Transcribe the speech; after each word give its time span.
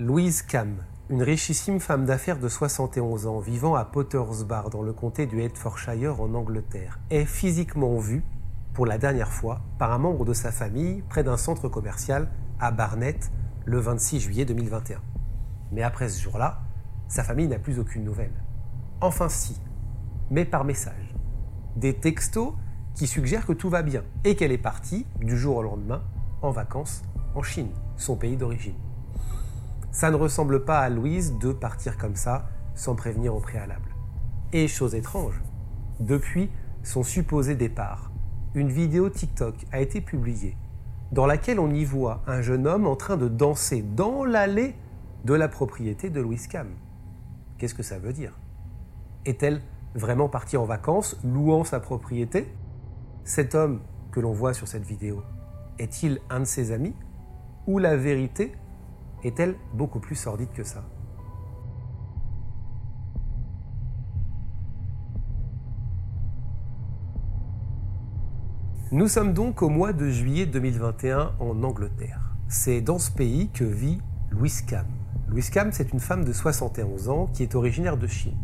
Louise 0.00 0.40
Cam, 0.40 0.76
une 1.10 1.22
richissime 1.22 1.78
femme 1.78 2.06
d'affaires 2.06 2.38
de 2.38 2.48
71 2.48 3.26
ans 3.26 3.38
vivant 3.38 3.74
à 3.74 3.84
Potters 3.84 4.46
Bar 4.48 4.70
dans 4.70 4.80
le 4.80 4.94
comté 4.94 5.26
du 5.26 5.42
Hertfordshire 5.42 6.22
en 6.22 6.32
Angleterre, 6.32 6.98
est 7.10 7.26
physiquement 7.26 7.98
vue 7.98 8.24
pour 8.72 8.86
la 8.86 8.96
dernière 8.96 9.30
fois 9.30 9.60
par 9.78 9.92
un 9.92 9.98
membre 9.98 10.24
de 10.24 10.32
sa 10.32 10.52
famille 10.52 11.02
près 11.10 11.22
d'un 11.22 11.36
centre 11.36 11.68
commercial 11.68 12.30
à 12.58 12.70
Barnet 12.70 13.18
le 13.66 13.78
26 13.78 14.20
juillet 14.20 14.46
2021. 14.46 15.02
Mais 15.70 15.82
après 15.82 16.08
ce 16.08 16.22
jour-là, 16.22 16.62
sa 17.06 17.22
famille 17.22 17.48
n'a 17.48 17.58
plus 17.58 17.78
aucune 17.78 18.04
nouvelle. 18.04 18.32
Enfin 19.02 19.28
si, 19.28 19.60
mais 20.30 20.46
par 20.46 20.64
message. 20.64 21.14
Des 21.76 21.92
textos 21.92 22.54
qui 22.94 23.06
suggèrent 23.06 23.44
que 23.44 23.52
tout 23.52 23.68
va 23.68 23.82
bien 23.82 24.04
et 24.24 24.34
qu'elle 24.34 24.52
est 24.52 24.56
partie, 24.56 25.04
du 25.18 25.36
jour 25.36 25.56
au 25.56 25.62
lendemain, 25.62 26.02
en 26.40 26.52
vacances 26.52 27.02
en 27.34 27.42
Chine, 27.42 27.68
son 27.98 28.16
pays 28.16 28.38
d'origine. 28.38 28.72
Ça 29.92 30.10
ne 30.10 30.16
ressemble 30.16 30.64
pas 30.64 30.80
à 30.80 30.88
Louise 30.88 31.36
de 31.38 31.52
partir 31.52 31.98
comme 31.98 32.14
ça, 32.14 32.48
sans 32.74 32.94
prévenir 32.94 33.34
au 33.34 33.40
préalable. 33.40 33.94
Et 34.52 34.68
chose 34.68 34.94
étrange, 34.94 35.40
depuis 35.98 36.50
son 36.82 37.02
supposé 37.02 37.56
départ, 37.56 38.10
une 38.54 38.68
vidéo 38.68 39.10
TikTok 39.10 39.54
a 39.72 39.80
été 39.80 40.00
publiée 40.00 40.56
dans 41.12 41.26
laquelle 41.26 41.58
on 41.58 41.70
y 41.70 41.84
voit 41.84 42.22
un 42.26 42.40
jeune 42.40 42.66
homme 42.66 42.86
en 42.86 42.94
train 42.94 43.16
de 43.16 43.28
danser 43.28 43.82
dans 43.82 44.24
l'allée 44.24 44.76
de 45.24 45.34
la 45.34 45.48
propriété 45.48 46.08
de 46.08 46.20
Louise 46.20 46.46
Cam. 46.46 46.68
Qu'est-ce 47.58 47.74
que 47.74 47.82
ça 47.82 47.98
veut 47.98 48.12
dire? 48.12 48.38
Est-elle 49.26 49.60
vraiment 49.94 50.28
partie 50.28 50.56
en 50.56 50.64
vacances, 50.64 51.18
louant 51.24 51.64
sa 51.64 51.80
propriété? 51.80 52.54
Cet 53.24 53.54
homme 53.56 53.80
que 54.12 54.20
l'on 54.20 54.32
voit 54.32 54.54
sur 54.54 54.68
cette 54.68 54.84
vidéo, 54.84 55.22
est-il 55.78 56.20
un 56.30 56.40
de 56.40 56.44
ses 56.44 56.70
amis? 56.70 56.94
Ou 57.66 57.78
la 57.78 57.96
vérité 57.96 58.52
est-elle 59.24 59.56
beaucoup 59.74 60.00
plus 60.00 60.16
sordide 60.16 60.52
que 60.52 60.64
ça? 60.64 60.84
Nous 68.92 69.06
sommes 69.06 69.34
donc 69.34 69.62
au 69.62 69.68
mois 69.68 69.92
de 69.92 70.08
juillet 70.08 70.46
2021 70.46 71.34
en 71.38 71.62
Angleterre. 71.62 72.34
C'est 72.48 72.80
dans 72.80 72.98
ce 72.98 73.12
pays 73.12 73.48
que 73.50 73.62
vit 73.62 74.00
Louise 74.30 74.62
Cam. 74.62 74.84
Louise 75.28 75.48
Cam, 75.48 75.70
c'est 75.70 75.92
une 75.92 76.00
femme 76.00 76.24
de 76.24 76.32
71 76.32 77.08
ans 77.08 77.26
qui 77.32 77.44
est 77.44 77.54
originaire 77.54 77.96
de 77.96 78.08
Chine. 78.08 78.36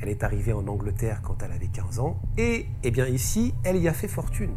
Elle 0.00 0.08
est 0.08 0.22
arrivée 0.22 0.52
en 0.52 0.68
Angleterre 0.68 1.20
quand 1.22 1.42
elle 1.42 1.50
avait 1.50 1.66
15 1.66 1.98
ans 1.98 2.20
et, 2.36 2.66
eh 2.84 2.90
bien 2.92 3.06
ici, 3.06 3.54
elle 3.64 3.76
y 3.76 3.88
a 3.88 3.92
fait 3.92 4.06
fortune. 4.06 4.54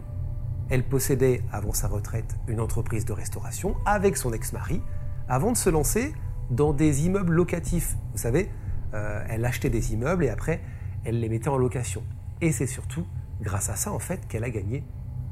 Elle 0.69 0.87
possédait, 0.87 1.41
avant 1.51 1.73
sa 1.73 1.87
retraite, 1.87 2.37
une 2.47 2.59
entreprise 2.59 3.05
de 3.05 3.13
restauration 3.13 3.75
avec 3.87 4.17
son 4.17 4.33
ex-mari 4.33 4.83
avant 5.31 5.53
de 5.53 5.57
se 5.57 5.69
lancer 5.69 6.13
dans 6.49 6.73
des 6.73 7.05
immeubles 7.05 7.31
locatifs. 7.31 7.95
Vous 8.11 8.17
savez, 8.17 8.51
euh, 8.93 9.23
elle 9.29 9.45
achetait 9.45 9.69
des 9.69 9.93
immeubles 9.93 10.25
et 10.25 10.29
après, 10.29 10.59
elle 11.05 11.21
les 11.21 11.29
mettait 11.29 11.47
en 11.47 11.55
location. 11.57 12.03
Et 12.41 12.51
c'est 12.51 12.67
surtout 12.67 13.05
grâce 13.41 13.69
à 13.69 13.77
ça, 13.77 13.93
en 13.93 13.99
fait, 13.99 14.27
qu'elle 14.27 14.43
a 14.43 14.49
gagné 14.49 14.83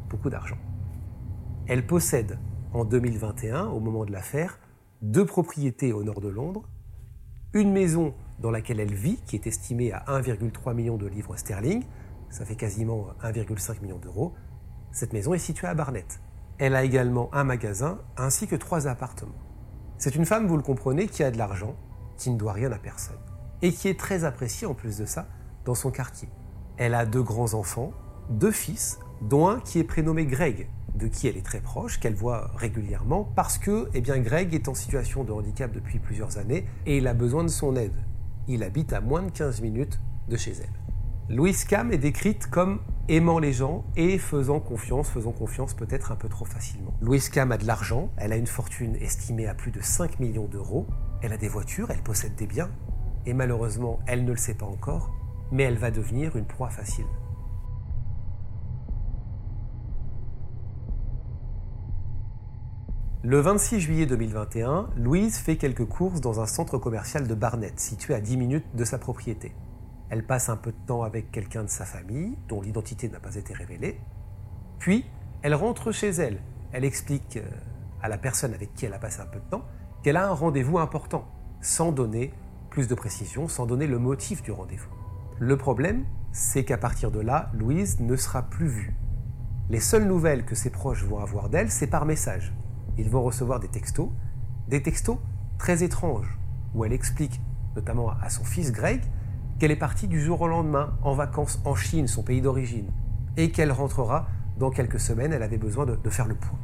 beaucoup 0.09 0.29
d'argent. 0.29 0.57
Elle 1.67 1.85
possède, 1.85 2.39
en 2.71 2.85
2021, 2.85 3.65
au 3.65 3.81
moment 3.81 4.05
de 4.05 4.13
l'affaire, 4.13 4.59
deux 5.01 5.25
propriétés 5.25 5.91
au 5.91 6.01
nord 6.05 6.21
de 6.21 6.29
Londres, 6.29 6.63
une 7.53 7.73
maison 7.73 8.13
dans 8.39 8.51
laquelle 8.51 8.79
elle 8.79 8.93
vit, 8.93 9.17
qui 9.25 9.35
est 9.35 9.47
estimée 9.47 9.91
à 9.91 10.05
1,3 10.07 10.73
million 10.75 10.95
de 10.95 11.07
livres 11.07 11.35
sterling, 11.35 11.83
ça 12.29 12.45
fait 12.45 12.55
quasiment 12.55 13.07
1,5 13.21 13.81
million 13.81 13.97
d'euros. 13.97 14.33
Cette 14.93 15.11
maison 15.11 15.33
est 15.33 15.39
située 15.39 15.67
à 15.67 15.73
Barnet. 15.73 16.05
Elle 16.57 16.75
a 16.75 16.85
également 16.85 17.29
un 17.33 17.43
magasin 17.43 17.99
ainsi 18.15 18.47
que 18.47 18.55
trois 18.55 18.88
appartements. 18.88 19.48
C'est 19.99 20.15
une 20.15 20.25
femme, 20.25 20.47
vous 20.47 20.55
le 20.55 20.63
comprenez, 20.63 21.07
qui 21.07 21.23
a 21.23 21.29
de 21.29 21.37
l'argent, 21.37 21.75
qui 22.15 22.29
ne 22.29 22.37
doit 22.37 22.53
rien 22.53 22.71
à 22.71 22.77
personne, 22.77 23.17
et 23.61 23.73
qui 23.73 23.89
est 23.89 23.99
très 23.99 24.23
appréciée 24.23 24.65
en 24.65 24.73
plus 24.73 24.97
de 24.97 25.05
ça 25.05 25.27
dans 25.65 25.75
son 25.75 25.91
quartier. 25.91 26.29
Elle 26.77 26.95
a 26.95 27.05
deux 27.05 27.21
grands-enfants, 27.21 27.91
deux 28.29 28.51
fils, 28.51 28.99
dont 29.21 29.49
un 29.49 29.59
qui 29.59 29.77
est 29.77 29.83
prénommé 29.83 30.25
Greg, 30.25 30.69
de 30.95 31.07
qui 31.07 31.27
elle 31.27 31.35
est 31.35 31.45
très 31.45 31.59
proche, 31.59 31.99
qu'elle 31.99 32.15
voit 32.15 32.49
régulièrement, 32.55 33.25
parce 33.35 33.57
que 33.57 33.89
eh 33.93 33.99
bien, 33.99 34.19
Greg 34.19 34.53
est 34.53 34.69
en 34.69 34.73
situation 34.73 35.25
de 35.25 35.33
handicap 35.33 35.69
depuis 35.73 35.99
plusieurs 35.99 36.38
années 36.38 36.65
et 36.85 36.99
il 36.99 37.05
a 37.05 37.13
besoin 37.13 37.43
de 37.43 37.49
son 37.49 37.75
aide. 37.75 38.01
Il 38.47 38.63
habite 38.63 38.93
à 38.93 39.01
moins 39.01 39.21
de 39.21 39.31
15 39.31 39.59
minutes 39.59 39.99
de 40.29 40.38
chez 40.38 40.53
elle. 40.53 41.35
Louise 41.35 41.65
Cam 41.65 41.91
est 41.91 41.97
décrite 41.97 42.47
comme 42.47 42.79
aimant 43.09 43.39
les 43.39 43.53
gens 43.53 43.83
et 43.95 44.19
faisant 44.19 44.59
confiance, 44.59 45.09
faisant 45.09 45.31
confiance 45.31 45.73
peut-être 45.73 46.11
un 46.11 46.15
peu 46.15 46.29
trop 46.29 46.45
facilement. 46.45 46.93
Louise 47.01 47.29
Cam 47.29 47.51
a 47.51 47.57
de 47.57 47.65
l'argent, 47.65 48.11
elle 48.17 48.31
a 48.31 48.37
une 48.37 48.47
fortune 48.47 48.95
estimée 48.97 49.47
à 49.47 49.55
plus 49.55 49.71
de 49.71 49.81
5 49.81 50.19
millions 50.19 50.45
d'euros, 50.45 50.85
elle 51.23 51.33
a 51.33 51.37
des 51.37 51.47
voitures, 51.47 51.89
elle 51.89 52.03
possède 52.03 52.35
des 52.35 52.45
biens, 52.45 52.69
et 53.25 53.33
malheureusement, 53.33 53.99
elle 54.05 54.23
ne 54.25 54.31
le 54.31 54.37
sait 54.37 54.53
pas 54.53 54.67
encore, 54.67 55.11
mais 55.51 55.63
elle 55.63 55.77
va 55.77 55.89
devenir 55.89 56.35
une 56.35 56.45
proie 56.45 56.69
facile. 56.69 57.07
Le 63.23 63.39
26 63.39 63.81
juillet 63.81 64.05
2021, 64.05 64.91
Louise 64.95 65.37
fait 65.37 65.57
quelques 65.57 65.85
courses 65.85 66.21
dans 66.21 66.39
un 66.39 66.45
centre 66.45 66.77
commercial 66.77 67.27
de 67.27 67.33
Barnet, 67.33 67.73
situé 67.75 68.13
à 68.13 68.21
10 68.21 68.37
minutes 68.37 68.75
de 68.75 68.85
sa 68.85 68.97
propriété. 68.97 69.51
Elle 70.09 70.25
passe 70.25 70.49
un 70.49 70.57
peu 70.57 70.71
de 70.71 70.85
temps 70.87 71.03
avec 71.03 71.31
quelqu'un 71.31 71.63
de 71.63 71.69
sa 71.69 71.85
famille, 71.85 72.37
dont 72.47 72.61
l'identité 72.61 73.09
n'a 73.09 73.19
pas 73.19 73.35
été 73.35 73.53
révélée. 73.53 73.99
Puis, 74.79 75.05
elle 75.41 75.55
rentre 75.55 75.91
chez 75.91 76.09
elle. 76.09 76.41
Elle 76.71 76.83
explique 76.83 77.37
euh, 77.37 77.49
à 78.01 78.09
la 78.09 78.17
personne 78.17 78.53
avec 78.53 78.73
qui 78.73 78.85
elle 78.85 78.93
a 78.93 78.99
passé 78.99 79.21
un 79.21 79.25
peu 79.25 79.39
de 79.39 79.49
temps 79.49 79.63
qu'elle 80.03 80.17
a 80.17 80.27
un 80.27 80.33
rendez-vous 80.33 80.79
important, 80.79 81.27
sans 81.61 81.91
donner 81.91 82.33
plus 82.69 82.87
de 82.87 82.95
précision, 82.95 83.47
sans 83.47 83.65
donner 83.65 83.87
le 83.87 83.99
motif 83.99 84.41
du 84.41 84.51
rendez-vous. 84.51 84.89
Le 85.39 85.57
problème, 85.57 86.05
c'est 86.31 86.63
qu'à 86.63 86.77
partir 86.77 87.11
de 87.11 87.19
là, 87.19 87.49
Louise 87.53 87.99
ne 87.99 88.15
sera 88.15 88.43
plus 88.43 88.67
vue. 88.67 88.95
Les 89.69 89.79
seules 89.79 90.07
nouvelles 90.07 90.45
que 90.45 90.55
ses 90.55 90.69
proches 90.69 91.03
vont 91.03 91.19
avoir 91.19 91.49
d'elle, 91.49 91.69
c'est 91.69 91.87
par 91.87 92.05
message. 92.05 92.53
Ils 92.97 93.09
vont 93.09 93.23
recevoir 93.23 93.59
des 93.59 93.67
textos, 93.67 94.09
des 94.67 94.81
textos 94.81 95.17
très 95.57 95.83
étranges, 95.83 96.37
où 96.73 96.85
elle 96.85 96.93
explique, 96.93 97.41
notamment 97.75 98.11
à 98.21 98.29
son 98.29 98.43
fils 98.43 98.71
Greg, 98.71 99.01
qu'elle 99.59 99.71
est 99.71 99.75
partie 99.75 100.07
du 100.07 100.21
jour 100.21 100.41
au 100.41 100.47
lendemain 100.47 100.97
en 101.03 101.13
vacances 101.13 101.61
en 101.65 101.75
Chine, 101.75 102.07
son 102.07 102.23
pays 102.23 102.41
d'origine, 102.41 102.89
et 103.37 103.51
qu'elle 103.51 103.71
rentrera 103.71 104.27
dans 104.57 104.71
quelques 104.71 104.99
semaines, 104.99 105.33
elle 105.33 105.43
avait 105.43 105.57
besoin 105.57 105.85
de, 105.85 106.09
faire 106.09 106.27
le 106.27 106.35
point. 106.35 106.57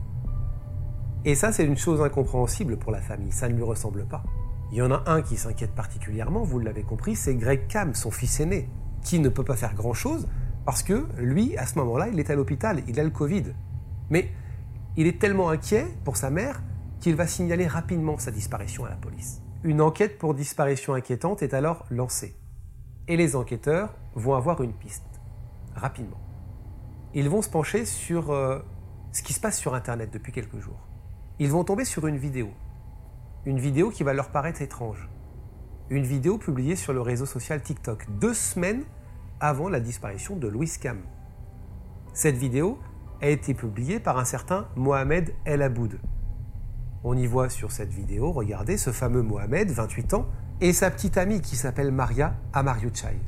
Et 1.25 1.35
ça, 1.35 1.51
c'est 1.51 1.65
une 1.65 1.77
chose 1.77 2.01
incompréhensible 2.01 2.77
pour 2.77 2.91
la 2.91 3.01
famille, 3.01 3.31
ça 3.31 3.49
ne 3.49 3.55
lui 3.55 3.63
ressemble 3.63 4.05
pas. 4.05 4.23
Il 4.71 4.77
y 4.77 4.81
en 4.81 4.91
a 4.91 5.03
un 5.07 5.21
qui 5.21 5.37
s'inquiète 5.37 5.75
particulièrement, 5.75 6.43
vous 6.43 6.59
l'avez 6.59 6.83
compris, 6.83 7.15
c'est 7.15 7.35
Greg 7.35 7.67
Cam, 7.67 7.93
son 7.93 8.11
fils 8.11 8.39
aîné, 8.39 8.69
qui 9.03 9.19
ne 9.19 9.29
peut 9.29 9.43
pas 9.43 9.55
faire 9.55 9.75
grand-chose 9.75 10.27
parce 10.65 10.81
que 10.81 11.05
lui, 11.19 11.55
à 11.57 11.65
ce 11.67 11.77
moment-là, 11.79 12.07
il 12.07 12.19
est 12.19 12.29
à 12.31 12.35
l'hôpital, 12.35 12.81
il 12.87 12.99
a 12.99 13.03
le 13.03 13.11
Covid. 13.11 13.53
Mais 14.09 14.31
il 14.97 15.05
est 15.05 15.19
tellement 15.19 15.49
inquiet 15.49 15.85
pour 16.03 16.17
sa 16.17 16.31
mère 16.31 16.63
qu'il 16.99 17.15
va 17.15 17.27
signaler 17.27 17.67
rapidement 17.67 18.17
sa 18.17 18.31
disparition 18.31 18.85
à 18.85 18.89
la 18.89 18.95
police. 18.95 19.41
Une 19.63 19.81
enquête 19.81 20.17
pour 20.17 20.33
disparition 20.33 20.95
inquiétante 20.95 21.43
est 21.43 21.53
alors 21.53 21.85
lancée 21.91 22.35
et 23.07 23.17
les 23.17 23.35
enquêteurs 23.35 23.93
vont 24.15 24.33
avoir 24.33 24.61
une 24.61 24.73
piste, 24.73 25.21
rapidement. 25.75 26.19
Ils 27.13 27.29
vont 27.29 27.41
se 27.41 27.49
pencher 27.49 27.85
sur 27.85 28.31
euh, 28.31 28.59
ce 29.11 29.21
qui 29.21 29.33
se 29.33 29.39
passe 29.39 29.57
sur 29.57 29.75
Internet 29.75 30.11
depuis 30.11 30.31
quelques 30.31 30.59
jours. 30.59 30.87
Ils 31.39 31.51
vont 31.51 31.63
tomber 31.63 31.85
sur 31.85 32.07
une 32.07 32.17
vidéo. 32.17 32.49
Une 33.45 33.59
vidéo 33.59 33.89
qui 33.89 34.03
va 34.03 34.13
leur 34.13 34.29
paraître 34.29 34.61
étrange. 34.61 35.09
Une 35.89 36.03
vidéo 36.03 36.37
publiée 36.37 36.75
sur 36.75 36.93
le 36.93 37.01
réseau 37.01 37.25
social 37.25 37.61
TikTok, 37.61 38.05
deux 38.19 38.33
semaines 38.33 38.83
avant 39.39 39.69
la 39.69 39.79
disparition 39.79 40.35
de 40.35 40.47
Louis 40.47 40.71
Cam. 40.81 40.99
Cette 42.13 42.37
vidéo 42.37 42.79
a 43.21 43.27
été 43.27 43.53
publiée 43.53 43.99
par 43.99 44.17
un 44.17 44.25
certain 44.25 44.67
Mohamed 44.75 45.33
El 45.45 45.61
Aboud. 45.61 45.99
On 47.03 47.15
y 47.15 47.27
voit 47.27 47.49
sur 47.49 47.71
cette 47.71 47.93
vidéo, 47.93 48.31
regardez, 48.31 48.77
ce 48.77 48.91
fameux 48.91 49.21
Mohamed, 49.21 49.69
28 49.69 50.15
ans, 50.15 50.25
et 50.61 50.71
sa 50.71 50.89
petite 50.89 51.17
amie 51.17 51.41
qui 51.41 51.55
s'appelle 51.55 51.91
Maria 51.91 52.35
Amariuchai. 52.53 53.19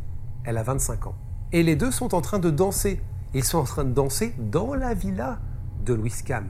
Elle 0.45 0.57
a 0.57 0.63
25 0.63 1.07
ans. 1.07 1.15
Et 1.51 1.63
les 1.63 1.75
deux 1.75 1.91
sont 1.91 2.15
en 2.15 2.21
train 2.21 2.39
de 2.39 2.49
danser. 2.49 3.01
Ils 3.33 3.43
sont 3.43 3.57
en 3.57 3.63
train 3.63 3.83
de 3.83 3.91
danser 3.91 4.33
dans 4.37 4.73
la 4.73 4.93
villa 4.93 5.39
de 5.85 5.93
Louis 5.93 6.13
Cam. 6.25 6.47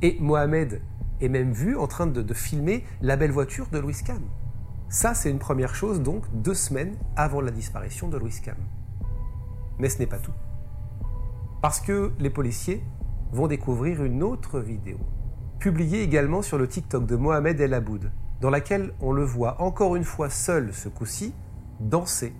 Et 0.00 0.16
Mohamed 0.20 0.80
est 1.20 1.28
même 1.28 1.52
vu 1.52 1.76
en 1.76 1.86
train 1.86 2.06
de, 2.06 2.34
filmer 2.34 2.84
la 3.00 3.16
belle 3.16 3.30
voiture 3.30 3.68
de 3.70 3.78
Louis 3.78 3.96
Cam. 4.04 4.22
Ça, 4.88 5.14
c'est 5.14 5.30
une 5.30 5.38
première 5.38 5.74
chose, 5.74 6.02
donc, 6.02 6.24
deux 6.34 6.54
semaines 6.54 6.96
avant 7.16 7.40
la 7.40 7.50
disparition 7.50 8.08
de 8.08 8.16
Louis 8.16 8.34
Cam. 8.42 8.56
Mais 9.78 9.88
ce 9.88 9.98
n'est 9.98 10.06
pas 10.06 10.18
tout. 10.18 10.32
Parce 11.60 11.80
que 11.80 12.12
les 12.18 12.30
policiers 12.30 12.82
vont 13.32 13.46
découvrir 13.46 14.02
une 14.02 14.22
autre 14.22 14.60
vidéo, 14.60 14.98
publiée 15.60 16.02
également 16.02 16.42
sur 16.42 16.58
le 16.58 16.66
TikTok 16.66 17.06
de 17.06 17.16
Mohamed 17.16 17.60
El 17.60 17.74
Aboud, 17.74 18.10
dans 18.42 18.50
laquelle 18.50 18.92
on 19.00 19.12
le 19.12 19.22
voit 19.22 19.62
encore 19.62 19.94
une 19.94 20.02
fois 20.02 20.28
seul 20.28 20.74
ce 20.74 20.88
coup-ci, 20.88 21.32
danser 21.78 22.34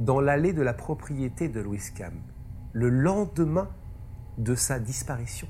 dans 0.00 0.20
l'allée 0.20 0.52
de 0.52 0.60
la 0.60 0.74
propriété 0.74 1.48
de 1.48 1.60
Louis 1.60 1.80
Cam, 1.94 2.14
le 2.72 2.88
lendemain 2.88 3.68
de 4.38 4.56
sa 4.56 4.80
disparition. 4.80 5.46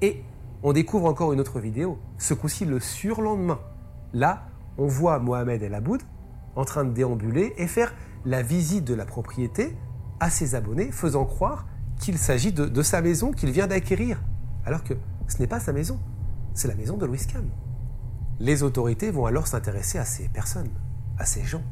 Et 0.00 0.22
on 0.62 0.72
découvre 0.72 1.06
encore 1.06 1.32
une 1.32 1.40
autre 1.40 1.58
vidéo, 1.58 1.98
ce 2.18 2.34
coup-ci 2.34 2.64
le 2.64 2.78
surlendemain. 2.78 3.58
Là, 4.12 4.46
on 4.78 4.86
voit 4.86 5.18
Mohamed 5.18 5.60
El 5.60 5.74
Aboud 5.74 6.02
en 6.54 6.64
train 6.64 6.84
de 6.84 6.92
déambuler 6.92 7.54
et 7.56 7.66
faire 7.66 7.92
la 8.24 8.42
visite 8.42 8.84
de 8.84 8.94
la 8.94 9.06
propriété 9.06 9.76
à 10.20 10.30
ses 10.30 10.54
abonnés, 10.54 10.92
faisant 10.92 11.24
croire 11.24 11.66
qu'il 11.98 12.16
s'agit 12.16 12.52
de, 12.52 12.82
sa 12.82 13.02
maison 13.02 13.32
qu'il 13.32 13.50
vient 13.50 13.66
d'acquérir, 13.66 14.22
alors 14.64 14.84
que 14.84 14.94
ce 15.26 15.38
n'est 15.38 15.48
pas 15.48 15.58
sa 15.58 15.72
maison, 15.72 15.98
c'est 16.54 16.68
la 16.68 16.76
maison 16.76 16.96
de 16.96 17.06
Louis 17.06 17.26
Cam. 17.26 17.50
Les 18.40 18.62
autorités 18.62 19.10
vont 19.10 19.26
alors 19.26 19.46
s'intéresser 19.46 19.98
à 19.98 20.04
ces 20.04 20.28
personnes, 20.28 20.70
à 21.18 21.24
ces 21.24 21.44
gens. 21.44 21.62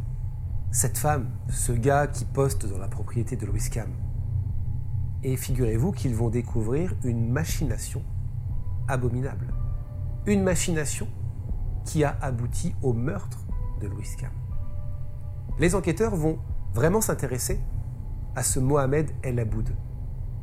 Cette 0.70 0.98
femme, 0.98 1.28
ce 1.48 1.72
gars 1.72 2.06
qui 2.06 2.24
poste 2.24 2.66
dans 2.66 2.78
la 2.78 2.88
propriété 2.88 3.36
de 3.36 3.44
Louis 3.46 3.68
Cam. 3.70 3.90
Et 5.22 5.36
figurez-vous 5.36 5.92
qu'ils 5.92 6.14
vont 6.14 6.30
découvrir 6.30 6.94
une 7.04 7.30
machination 7.30 8.02
abominable. 8.88 9.52
Une 10.26 10.42
machination 10.42 11.08
qui 11.84 12.04
a 12.04 12.16
abouti 12.20 12.74
au 12.82 12.92
meurtre 12.92 13.44
de 13.80 13.88
Louis 13.88 14.08
Cam. 14.18 14.30
Les 15.58 15.74
enquêteurs 15.74 16.14
vont 16.14 16.38
vraiment 16.72 17.00
s'intéresser 17.00 17.60
à 18.34 18.42
ce 18.42 18.60
Mohamed 18.60 19.10
El 19.22 19.38
Aboud, 19.38 19.70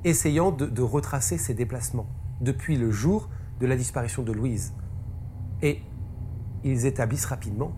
essayant 0.03 0.51
de, 0.51 0.81
retracer 0.81 1.37
ses 1.37 1.53
déplacements 1.53 2.07
depuis 2.41 2.77
le 2.77 2.91
jour 2.91 3.29
de 3.59 3.65
la 3.65 3.75
disparition 3.75 4.23
de 4.23 4.31
Louise. 4.31 4.73
Ils 6.63 6.85
établissent 6.85 7.25
rapidement 7.25 7.73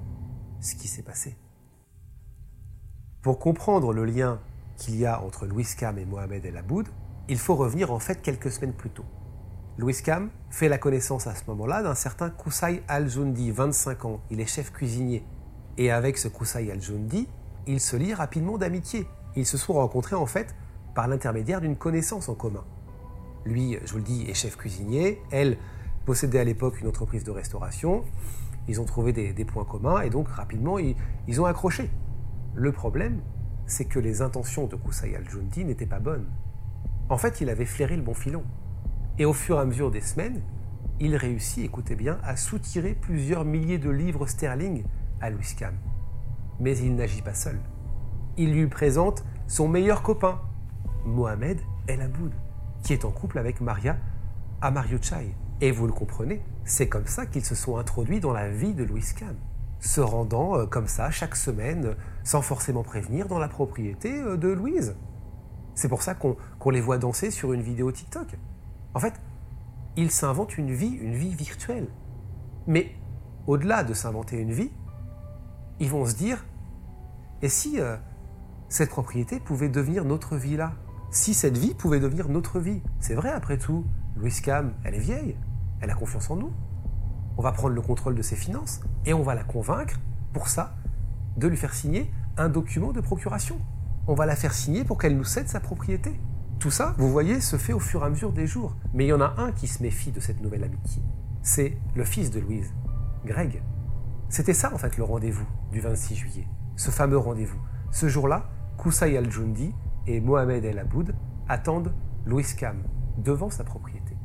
ce 0.61 0.75
qui 0.75 0.87
s'est 0.87 1.03
passé. 1.03 1.35
Pour 3.21 3.39
comprendre 3.39 3.93
le 3.93 4.05
lien 4.05 4.39
qu'il 4.77 4.95
y 4.95 5.05
a 5.05 5.21
entre 5.21 5.45
Louis 5.45 5.67
Cam 5.77 5.97
et 5.97 6.05
Mohamed 6.05 6.45
El 6.45 6.57
Aboud, 6.57 6.87
il 7.27 7.37
faut 7.37 7.55
revenir 7.55 7.91
en 7.91 7.99
fait 7.99 8.21
quelques 8.21 8.51
semaines 8.51 8.73
plus 8.73 8.89
tôt. 8.89 9.05
Louis 9.77 9.95
Cam 10.03 10.29
fait 10.49 10.67
la 10.67 10.77
connaissance 10.77 11.27
à 11.27 11.35
ce 11.35 11.43
moment-là 11.47 11.83
d'un 11.83 11.95
certain 11.95 12.29
Koussaï 12.29 12.81
Al-Joundi, 12.87 13.51
25 13.51 14.05
ans. 14.05 14.21
Il 14.29 14.41
est 14.41 14.45
chef 14.45 14.71
cuisinier. 14.71 15.23
Et 15.77 15.91
avec 15.91 16.17
ce 16.17 16.27
Koussaï 16.27 16.71
Al-Joundi, 16.71 17.27
il 17.67 17.79
se 17.79 17.95
lie 17.95 18.13
rapidement 18.13 18.57
d'amitié. 18.57 19.07
Ils 19.35 19.45
se 19.45 19.57
sont 19.57 19.73
rencontrés 19.73 20.15
en 20.15 20.25
fait 20.25 20.55
par 20.95 21.07
l'intermédiaire 21.07 21.61
d'une 21.61 21.77
connaissance 21.77 22.27
en 22.29 22.35
commun. 22.35 22.65
Lui, 23.45 23.77
je 23.85 23.91
vous 23.91 23.99
le 23.99 24.03
dis, 24.03 24.25
est 24.29 24.33
chef 24.33 24.57
cuisinier. 24.57 25.21
Elle 25.31 25.57
possédait 26.05 26.39
à 26.39 26.43
l'époque 26.43 26.81
une 26.81 26.87
entreprise 26.87 27.23
de 27.23 27.31
restauration. 27.31 28.03
Ils 28.69 28.79
ont 28.79 28.85
trouvé 28.85 29.13
des, 29.13 29.45
points 29.45 29.65
communs 29.65 30.01
et 30.01 30.11
donc 30.11 30.27
rapidement, 30.27 30.77
ils, 30.77 31.41
ont 31.41 31.45
accroché. 31.45 31.89
Le 32.53 32.71
problème, 32.71 33.19
c'est 33.65 33.85
que 33.85 33.97
les 33.97 34.21
intentions 34.21 34.67
de 34.67 34.75
Koussaï 34.75 35.15
Al-Joundi 35.15 35.65
n'étaient 35.65 35.87
pas 35.87 35.97
bonnes. 35.97 36.27
En 37.09 37.17
fait, 37.17 37.41
il 37.41 37.49
avait 37.49 37.65
flairé 37.65 37.95
le 37.95 38.03
bon 38.03 38.13
filon. 38.13 38.43
Et 39.17 39.25
au 39.25 39.33
fur 39.33 39.57
et 39.57 39.61
à 39.61 39.65
mesure 39.65 39.89
des 39.89 40.01
semaines, 40.01 40.43
il 40.99 41.15
réussit, 41.15 41.65
écoutez 41.65 41.95
bien, 41.95 42.19
à 42.23 42.35
soutirer 42.35 42.93
plusieurs 42.93 43.43
milliers 43.43 43.79
de 43.79 43.89
livres 43.89 44.27
sterling 44.27 44.83
à 45.19 45.31
Louis 45.31 45.55
Cam. 45.57 45.73
Mais 46.59 46.77
il 46.77 46.95
n'agit 46.95 47.23
pas 47.23 47.33
seul. 47.33 47.59
Il 48.37 48.53
lui 48.53 48.67
présente 48.67 49.25
son 49.47 49.67
meilleur 49.67 50.03
copain, 50.03 50.41
Mohamed 51.05 51.59
El 51.87 52.03
Aboud, 52.03 52.33
qui 52.83 52.93
est 52.93 53.03
en 53.03 53.09
couple 53.09 53.39
avec 53.39 53.61
Maria 53.61 53.97
Amariuchai. 54.61 55.33
Et 55.61 55.71
vous 55.71 55.87
le 55.87 55.93
comprenez, 55.93 56.41
c'est 56.63 56.87
comme 56.87 57.07
ça 57.07 57.25
qu'ils 57.25 57.43
se 57.43 57.55
sont 57.55 57.77
introduits 57.77 58.21
dans 58.21 58.31
la 58.31 58.49
vie 58.49 58.73
de 58.73 58.85
Louis 58.85 59.03
Cam, 59.17 59.35
se 59.81 59.99
rendant 59.99 60.57
euh, 60.57 60.65
comme 60.65 60.87
ça 60.87 61.11
chaque 61.11 61.35
semaine, 61.35 61.95
sans 62.23 62.41
forcément 62.41 62.83
prévenir, 62.83 63.27
dans 63.27 63.39
la 63.39 63.49
propriété 63.49 64.21
euh, 64.21 64.37
de 64.37 64.47
Louise. 64.47 64.95
C'est 65.75 65.89
pour 65.89 66.01
ça 66.01 66.15
qu'on 66.15 66.69
les 66.69 66.79
voit 66.79 66.97
danser 66.97 67.29
sur 67.29 67.51
une 67.51 67.61
vidéo 67.61 67.91
TikTok. 67.91 68.37
En 68.93 68.99
fait, 68.99 69.13
ils 69.97 70.11
s'inventent 70.11 70.57
une 70.57 70.71
vie, 70.71 70.97
une 71.01 71.15
vie 71.15 71.35
virtuelle. 71.35 71.87
Mais 72.65 72.91
au-delà 73.45 73.83
de 73.83 73.93
s'inventer 73.93 74.37
une 74.37 74.51
vie, 74.51 74.71
ils 75.79 75.89
vont 75.89 76.05
se 76.05 76.15
dire, 76.15 76.45
et 77.41 77.49
si 77.49 77.81
euh, 77.81 77.97
cette 78.69 78.89
propriété 78.89 79.39
pouvait 79.41 79.69
devenir 79.69 80.05
notre 80.05 80.37
vie 80.37 80.55
là? 80.55 80.73
Si 81.11 81.33
cette 81.33 81.57
vie 81.57 81.73
pouvait 81.73 81.99
devenir 81.99 82.29
notre 82.29 82.59
vie? 82.59 82.81
C'est 82.99 83.15
vrai 83.15 83.31
après 83.31 83.57
tout, 83.57 83.85
Louise 84.15 84.41
Cam, 84.41 84.73
elle 84.83 84.95
est 84.95 84.99
vieille, 84.99 85.35
elle 85.81 85.89
a 85.89 85.95
confiance 85.95 86.29
en 86.29 86.35
nous. 86.35 86.51
On 87.37 87.41
va 87.41 87.51
prendre 87.51 87.73
le 87.73 87.81
contrôle 87.81 88.15
de 88.15 88.21
ses 88.21 88.35
finances 88.35 88.81
et 89.05 89.13
on 89.13 89.23
va 89.23 89.35
la 89.35 89.43
convaincre, 89.43 89.99
pour 90.33 90.47
ça, 90.47 90.75
de 91.37 91.47
lui 91.47 91.57
faire 91.57 91.73
signer 91.73 92.11
un 92.37 92.49
document 92.49 92.91
de 92.91 93.01
procuration. 93.01 93.59
On 94.07 94.13
va 94.13 94.25
la 94.25 94.35
faire 94.35 94.53
signer 94.53 94.83
pour 94.83 94.97
qu'elle 94.97 95.15
nous 95.15 95.23
cède 95.23 95.47
sa 95.47 95.59
propriété. 95.59 96.19
Tout 96.59 96.71
ça, 96.71 96.95
vous 96.97 97.09
voyez, 97.09 97.39
se 97.39 97.55
fait 97.55 97.73
au 97.73 97.79
fur 97.79 98.03
et 98.03 98.05
à 98.05 98.09
mesure 98.09 98.33
des 98.33 98.47
jours. 98.47 98.75
Mais 98.93 99.05
il 99.05 99.09
y 99.09 99.13
en 99.13 99.21
a 99.21 99.35
un 99.37 99.51
qui 99.51 99.67
se 99.67 99.81
méfie 99.81 100.11
de 100.11 100.19
cette 100.19 100.41
nouvelle 100.41 100.63
amitié. 100.63 101.01
C'est 101.41 101.77
le 101.95 102.03
fils 102.03 102.31
de 102.31 102.39
Louise, 102.39 102.73
Greg. 103.25 103.63
C'était 104.27 104.53
ça 104.53 104.73
en 104.73 104.77
fait 104.77 104.97
le 104.97 105.03
rendez-vous 105.03 105.47
du 105.71 105.79
26 105.79 106.15
juillet. 106.15 106.47
Ce 106.75 106.91
fameux 106.91 107.17
rendez-vous. 107.17 107.59
Ce 107.91 108.07
jour-là, 108.07 108.49
Koussaï 108.77 109.15
al-Jundi 109.17 109.73
et 110.07 110.19
Mohamed 110.19 110.65
El 110.65 110.79
Aboud 110.79 111.15
attendent 111.47 111.93
Louis 112.25 112.45
Cam 112.57 112.83
devant 113.17 113.49
sa 113.49 113.63
propriété. 113.63 114.17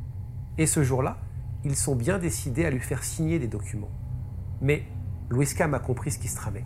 Et 0.57 0.67
ce 0.67 0.83
jour-là, 0.83 1.17
ils 1.65 1.75
sont 1.75 1.95
bien 1.95 2.19
décidés 2.19 2.63
à 2.63 2.69
lui 2.69 2.79
faire 2.79 3.03
signer 3.03 3.39
des 3.39 3.47
documents. 3.47 3.91
Mais 4.61 4.83
Louis 5.29 5.47
Cam 5.47 5.73
a 5.73 5.79
compris 5.79 6.11
ce 6.11 6.19
qui 6.19 6.27
se 6.27 6.35
tramait. 6.35 6.65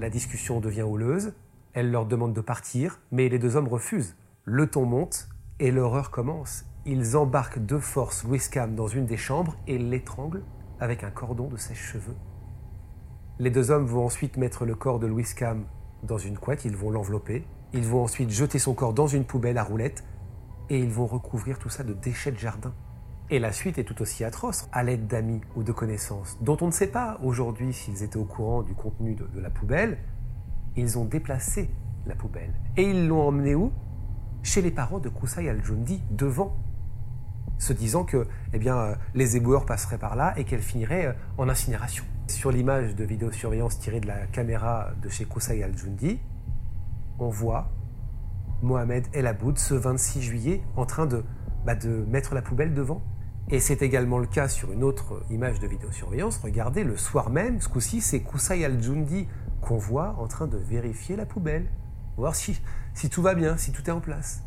La 0.00 0.10
discussion 0.10 0.60
devient 0.60 0.82
houleuse, 0.82 1.32
elle 1.72 1.92
leur 1.92 2.06
demande 2.06 2.34
de 2.34 2.40
partir, 2.40 3.00
mais 3.12 3.28
les 3.28 3.38
deux 3.38 3.54
hommes 3.54 3.68
refusent. 3.68 4.16
Le 4.44 4.66
ton 4.66 4.84
monte 4.84 5.28
et 5.60 5.70
l'horreur 5.70 6.10
commence. 6.10 6.66
Ils 6.84 7.16
embarquent 7.16 7.64
de 7.64 7.78
force 7.78 8.24
Louis 8.24 8.42
Cam 8.50 8.74
dans 8.74 8.88
une 8.88 9.06
des 9.06 9.16
chambres 9.16 9.56
et 9.68 9.78
l'étranglent 9.78 10.42
avec 10.80 11.04
un 11.04 11.10
cordon 11.10 11.48
de 11.48 11.56
sèche-cheveux. 11.56 12.16
Les 13.38 13.50
deux 13.50 13.70
hommes 13.70 13.86
vont 13.86 14.04
ensuite 14.04 14.36
mettre 14.36 14.64
le 14.64 14.74
corps 14.74 14.98
de 14.98 15.06
Louis 15.06 15.26
Cam 15.36 15.66
dans 16.02 16.18
une 16.18 16.36
couette, 16.36 16.64
ils 16.64 16.76
vont 16.76 16.90
l'envelopper, 16.90 17.44
ils 17.72 17.84
vont 17.84 18.02
ensuite 18.02 18.30
jeter 18.30 18.58
son 18.58 18.74
corps 18.74 18.92
dans 18.92 19.06
une 19.06 19.24
poubelle 19.24 19.58
à 19.58 19.62
roulettes 19.62 20.04
et 20.68 20.80
ils 20.80 20.90
vont 20.90 21.06
recouvrir 21.06 21.60
tout 21.60 21.68
ça 21.68 21.84
de 21.84 21.92
déchets 21.92 22.32
de 22.32 22.38
jardin. 22.38 22.74
Et 23.28 23.40
la 23.40 23.50
suite 23.50 23.76
est 23.78 23.84
tout 23.84 24.00
aussi 24.02 24.22
atroce, 24.22 24.68
à 24.70 24.84
l'aide 24.84 25.08
d'amis 25.08 25.40
ou 25.56 25.64
de 25.64 25.72
connaissances, 25.72 26.38
dont 26.42 26.56
on 26.60 26.66
ne 26.66 26.72
sait 26.72 26.86
pas 26.86 27.18
aujourd'hui 27.24 27.72
s'ils 27.72 28.04
étaient 28.04 28.18
au 28.18 28.24
courant 28.24 28.62
du 28.62 28.72
contenu 28.74 29.16
de, 29.16 29.26
la 29.40 29.50
poubelle. 29.50 29.98
Ils 30.76 30.96
ont 30.96 31.04
déplacé 31.04 31.68
la 32.06 32.14
poubelle. 32.14 32.54
Et 32.76 32.84
ils 32.84 33.08
l'ont 33.08 33.26
emmené 33.26 33.56
où? 33.56 33.72
Chez 34.44 34.62
les 34.62 34.70
parents 34.70 35.00
de 35.00 35.08
Koussaï 35.08 35.48
al-Jundi 35.48 36.04
devant, 36.12 36.56
se 37.58 37.72
disant 37.72 38.04
que 38.04 38.28
eh 38.52 38.58
bien, 38.60 38.76
euh, 38.76 38.94
les 39.14 39.36
éboueurs 39.36 39.66
passeraient 39.66 39.98
par 39.98 40.14
là 40.14 40.32
et 40.36 40.44
qu'elle 40.44 40.62
finirait 40.62 41.06
euh, 41.06 41.12
en 41.36 41.48
incinération. 41.48 42.04
Sur 42.28 42.52
l'image 42.52 42.94
de 42.94 43.04
vidéosurveillance 43.04 43.80
tirée 43.80 43.98
de 43.98 44.06
la 44.06 44.26
caméra 44.26 44.90
de 45.02 45.08
chez 45.08 45.24
Koussaï 45.24 45.64
al-Jundi, 45.64 46.20
on 47.18 47.28
voit 47.28 47.72
Mohamed 48.62 49.06
El 49.12 49.26
Aboud 49.26 49.58
ce 49.58 49.74
26 49.74 50.22
juillet 50.22 50.62
en 50.76 50.86
train 50.86 51.08
bah, 51.64 51.74
de 51.74 52.04
mettre 52.08 52.34
la 52.34 52.42
poubelle 52.42 52.72
devant. 52.72 53.02
Et 53.48 53.60
c'est 53.60 53.82
également 53.82 54.18
le 54.18 54.26
cas 54.26 54.48
sur 54.48 54.72
une 54.72 54.82
autre 54.82 55.22
image 55.30 55.60
de 55.60 55.68
vidéosurveillance. 55.68 56.38
Regardez, 56.38 56.82
le 56.82 56.96
soir 56.96 57.30
même, 57.30 57.60
ce 57.60 57.68
coup-ci, 57.68 58.00
c'est 58.00 58.20
Koussaï 58.20 58.64
al-Jundi 58.64 59.28
qu'on 59.60 59.76
voit 59.78 60.16
en 60.18 60.26
train 60.26 60.48
de 60.48 60.58
vérifier 60.58 61.14
la 61.14 61.26
poubelle 61.26 61.70
voir 62.16 62.34
si, 62.34 62.60
si 62.94 63.08
tout 63.08 63.22
va 63.22 63.34
bien, 63.34 63.56
si 63.56 63.72
tout 63.72 63.82
est 63.88 63.92
en 63.92 64.00
place. 64.00 64.42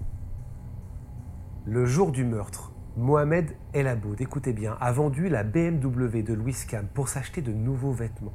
Le 1.65 1.85
jour 1.85 2.11
du 2.11 2.25
meurtre, 2.25 2.73
Mohamed 2.97 3.55
El 3.73 3.87
Aboud, 3.87 4.19
écoutez 4.19 4.53
bien, 4.53 4.75
a 4.81 4.91
vendu 4.91 5.29
la 5.29 5.43
BMW 5.43 6.23
de 6.23 6.33
Louis 6.33 6.55
Cam 6.67 6.87
pour 6.87 7.07
s'acheter 7.07 7.41
de 7.41 7.53
nouveaux 7.53 7.93
vêtements. 7.93 8.33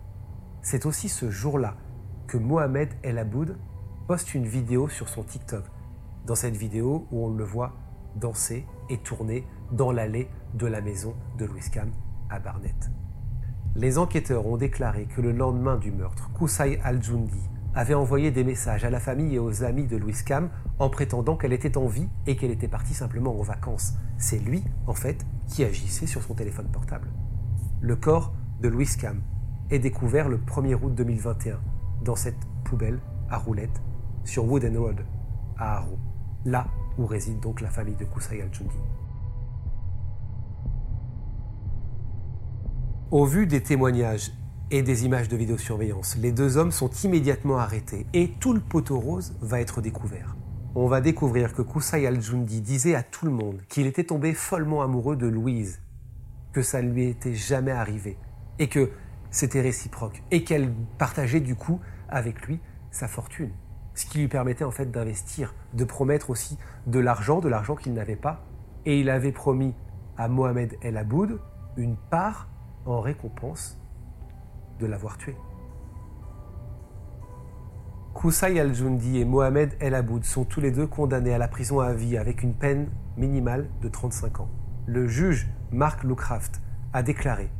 C'est 0.62 0.86
aussi 0.86 1.08
ce 1.08 1.30
jour-là 1.30 1.76
que 2.26 2.38
Mohamed 2.38 2.88
El 3.02 3.18
Aboud 3.18 3.58
poste 4.06 4.34
une 4.34 4.46
vidéo 4.46 4.88
sur 4.88 5.08
son 5.08 5.24
TikTok. 5.24 5.64
Dans 6.26 6.34
cette 6.34 6.56
vidéo 6.56 7.06
où 7.10 7.26
on 7.26 7.34
le 7.34 7.44
voit 7.44 7.72
danser 8.16 8.64
et 8.88 8.98
tourner 8.98 9.46
dans 9.74 9.90
l'allée 9.90 10.28
de 10.54 10.66
la 10.66 10.80
maison 10.80 11.14
de 11.36 11.44
Louis 11.44 11.68
Cam 11.72 11.90
à 12.30 12.38
Barnet. 12.38 12.74
Les 13.74 13.98
enquêteurs 13.98 14.46
ont 14.46 14.56
déclaré 14.56 15.06
que 15.06 15.20
le 15.20 15.32
lendemain 15.32 15.76
du 15.76 15.90
meurtre, 15.90 16.30
Koussaï 16.32 16.78
Al-Jundi 16.84 17.50
avait 17.74 17.94
envoyé 17.94 18.30
des 18.30 18.44
messages 18.44 18.84
à 18.84 18.90
la 18.90 19.00
famille 19.00 19.34
et 19.34 19.40
aux 19.40 19.64
amis 19.64 19.88
de 19.88 19.96
Louise 19.96 20.22
Cam 20.22 20.48
en 20.78 20.88
prétendant 20.90 21.36
qu'elle 21.36 21.52
était 21.52 21.76
en 21.76 21.86
vie 21.86 22.08
et 22.28 22.36
qu'elle 22.36 22.52
était 22.52 22.68
partie 22.68 22.94
simplement 22.94 23.36
en 23.36 23.42
vacances. 23.42 23.94
C'est 24.16 24.38
lui, 24.38 24.62
en 24.86 24.94
fait, 24.94 25.26
qui 25.48 25.64
agissait 25.64 26.06
sur 26.06 26.22
son 26.22 26.34
téléphone 26.34 26.68
portable. 26.70 27.08
Le 27.80 27.96
corps 27.96 28.32
de 28.60 28.68
Louise 28.68 28.96
Cam 28.96 29.20
est 29.70 29.80
découvert 29.80 30.28
le 30.28 30.38
1er 30.38 30.76
août 30.80 30.94
2021 30.94 31.58
dans 32.04 32.16
cette 32.16 32.46
poubelle 32.62 33.00
à 33.28 33.38
roulettes 33.38 33.82
sur 34.22 34.44
Wooden 34.44 34.78
Road 34.78 35.00
à 35.58 35.78
Arrow, 35.78 35.98
là 36.44 36.68
où 36.96 37.06
réside 37.06 37.40
donc 37.40 37.60
la 37.60 37.70
famille 37.70 37.96
de 37.96 38.04
Kusai 38.04 38.40
al-Jundi. 38.40 38.78
Au 43.14 43.26
vu 43.26 43.46
des 43.46 43.62
témoignages 43.62 44.32
et 44.72 44.82
des 44.82 45.04
images 45.04 45.28
de 45.28 45.36
vidéosurveillance, 45.36 46.16
les 46.16 46.32
deux 46.32 46.56
hommes 46.56 46.72
sont 46.72 46.90
immédiatement 47.04 47.58
arrêtés 47.58 48.06
et 48.12 48.32
tout 48.40 48.52
le 48.52 48.58
poteau 48.58 48.98
rose 48.98 49.36
va 49.40 49.60
être 49.60 49.80
découvert. 49.80 50.34
On 50.74 50.88
va 50.88 51.00
découvrir 51.00 51.54
que 51.54 51.62
Kusai 51.62 52.08
al-Jundi 52.08 52.60
disait 52.60 52.96
à 52.96 53.04
tout 53.04 53.24
le 53.26 53.30
monde 53.30 53.62
qu'il 53.68 53.86
était 53.86 54.02
tombé 54.02 54.34
follement 54.34 54.82
amoureux 54.82 55.14
de 55.14 55.28
Louise, 55.28 55.80
que 56.52 56.60
ça 56.60 56.82
ne 56.82 56.90
lui 56.90 57.04
était 57.04 57.34
jamais 57.34 57.70
arrivé 57.70 58.18
et 58.58 58.66
que 58.66 58.90
c'était 59.30 59.60
réciproque 59.60 60.20
et 60.32 60.42
qu'elle 60.42 60.72
partageait 60.98 61.38
du 61.38 61.54
coup 61.54 61.78
avec 62.08 62.44
lui 62.48 62.58
sa 62.90 63.06
fortune, 63.06 63.52
ce 63.94 64.06
qui 64.06 64.18
lui 64.18 64.26
permettait 64.26 64.64
en 64.64 64.72
fait 64.72 64.90
d'investir, 64.90 65.54
de 65.72 65.84
promettre 65.84 66.30
aussi 66.30 66.58
de 66.88 66.98
l'argent, 66.98 67.38
de 67.38 67.48
l'argent 67.48 67.76
qu'il 67.76 67.92
n'avait 67.92 68.16
pas 68.16 68.44
et 68.86 68.98
il 68.98 69.08
avait 69.08 69.30
promis 69.30 69.72
à 70.16 70.26
Mohamed 70.26 70.76
El 70.82 70.96
Aboud 70.96 71.38
une 71.76 71.96
part 72.10 72.48
en 72.86 73.00
récompense 73.00 73.78
de 74.80 74.86
l'avoir 74.86 75.18
tué. 75.18 75.36
Koussaï 78.14 78.60
al-Jundi 78.60 79.18
et 79.18 79.24
Mohamed 79.24 79.74
El 79.80 79.94
Aboud 79.94 80.24
sont 80.24 80.44
tous 80.44 80.60
les 80.60 80.70
deux 80.70 80.86
condamnés 80.86 81.34
à 81.34 81.38
la 81.38 81.48
prison 81.48 81.80
à 81.80 81.92
vie 81.92 82.16
avec 82.16 82.42
une 82.42 82.54
peine 82.54 82.88
minimale 83.16 83.68
de 83.82 83.88
35 83.88 84.40
ans. 84.40 84.48
Le 84.86 85.08
juge 85.08 85.48
Mark 85.72 86.04
Lucraft 86.04 86.60
a 86.92 87.02
déclaré 87.02 87.50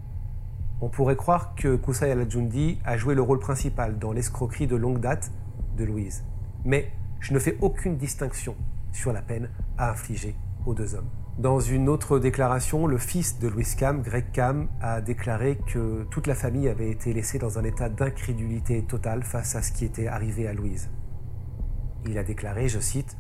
On 0.81 0.89
pourrait 0.89 1.17
croire 1.17 1.55
que 1.55 1.77
Koussaï 1.77 2.13
al-Jundi 2.13 2.79
a 2.85 2.97
joué 2.97 3.15
le 3.15 3.23
rôle 3.23 3.41
principal 3.41 3.99
dans 3.99 4.13
l'escroquerie 4.13 4.67
de 4.67 4.77
longue 4.77 5.01
date 5.01 5.33
de 5.77 5.85
Louise. 5.85 6.25
Mais 6.65 6.93
je 7.21 7.35
ne 7.35 7.39
fais 7.39 7.57
aucune 7.61 7.97
distinction 7.97 8.55
sur 8.93 9.13
la 9.13 9.23
peine 9.23 9.51
à 9.77 9.91
infliger 9.91 10.37
aux 10.67 10.75
deux 10.75 10.95
hommes. 10.95 11.11
Dans 11.39 11.59
une 11.59 11.89
autre 11.89 12.21
déclaration, 12.21 12.87
le 12.87 12.97
fils 12.97 13.41
de 13.41 13.49
Louis 13.49 13.67
Cam, 13.77 14.03
Greg 14.03 14.31
Cam, 14.31 14.69
a 14.81 15.01
déclaré 15.01 15.59
que 15.67 16.05
toute 16.05 16.29
la 16.29 16.37
famille 16.37 16.69
avait 16.69 16.91
été 16.91 17.13
laissée 17.13 17.41
dans 17.41 17.59
un 17.59 17.65
état 17.65 17.89
d'incrédulité 17.89 18.85
totale 18.85 19.25
face 19.25 19.57
à 19.57 19.63
ce 19.63 19.73
qui 19.73 19.85
était 19.85 20.07
arrivé 20.07 20.47
à 20.47 20.53
Louise. 20.53 20.91
Il 22.07 22.19
a 22.19 22.23
déclaré, 22.23 22.69
je 22.69 22.79
cite, 22.79 23.17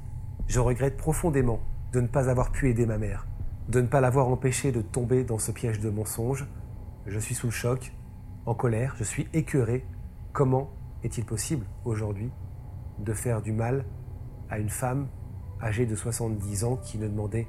Je 0.47 0.61
regrette 0.61 0.97
profondément 0.97 1.59
de 1.92 2.00
ne 2.00 2.06
pas 2.06 2.30
avoir 2.30 2.52
pu 2.52 2.71
aider 2.71 2.87
ma 2.87 2.99
mère, 2.99 3.26
de 3.68 3.80
ne 3.80 3.88
pas 3.88 4.00
l'avoir 4.00 4.28
empêchée 4.28 4.71
de 4.71 4.80
tomber 4.80 5.25
dans 5.25 5.38
ce 5.38 5.50
piège 5.50 5.80
de 5.80 5.90
mensonges. 5.90 6.47
Je 7.06 7.18
suis 7.18 7.35
sous 7.35 7.49
le 7.49 7.52
choc, 7.52 7.92
en 8.47 8.54
colère, 8.54 8.94
je 8.97 9.02
suis 9.02 9.26
écœuré. 9.33 9.85
Comment 10.33 10.71
est-il 11.02 11.25
possible 11.25 11.66
aujourd'hui 11.85 12.30
de 13.00 13.12
faire 13.12 13.42
du 13.42 13.50
mal 13.50 13.85
à 14.50 14.61
une 14.61 14.71
femme 14.71 15.09
âgée 15.61 15.85
de 15.85 15.97
70 15.97 16.62
ans 16.62 16.76
qui 16.76 16.99
ne 16.99 17.09
demandait 17.09 17.49